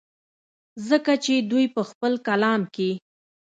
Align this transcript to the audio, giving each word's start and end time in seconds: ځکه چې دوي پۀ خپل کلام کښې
ځکه 0.89 1.13
چې 1.23 1.33
دوي 1.49 1.65
پۀ 1.73 1.81
خپل 1.89 2.13
کلام 2.27 2.61
کښې 2.73 2.89